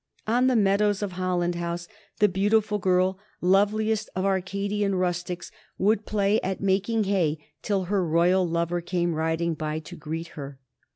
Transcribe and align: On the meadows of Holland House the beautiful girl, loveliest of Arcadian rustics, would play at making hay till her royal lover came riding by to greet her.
On 0.25 0.47
the 0.47 0.55
meadows 0.55 1.03
of 1.03 1.11
Holland 1.11 1.53
House 1.53 1.87
the 2.17 2.27
beautiful 2.27 2.79
girl, 2.79 3.19
loveliest 3.39 4.09
of 4.15 4.25
Arcadian 4.25 4.95
rustics, 4.95 5.51
would 5.77 6.07
play 6.07 6.41
at 6.41 6.59
making 6.59 7.03
hay 7.03 7.37
till 7.61 7.83
her 7.83 8.03
royal 8.03 8.43
lover 8.47 8.81
came 8.81 9.13
riding 9.13 9.53
by 9.53 9.77
to 9.77 9.95
greet 9.95 10.29
her. 10.29 10.57